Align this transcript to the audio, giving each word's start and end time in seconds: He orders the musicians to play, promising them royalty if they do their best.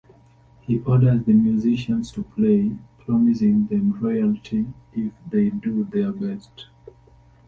He 0.61 0.79
orders 0.79 1.25
the 1.25 1.33
musicians 1.33 2.11
to 2.13 2.23
play, 2.23 2.75
promising 3.05 3.67
them 3.67 3.99
royalty 4.01 4.65
if 4.93 5.13
they 5.29 5.51
do 5.51 5.83
their 5.83 6.11
best. 6.11 6.65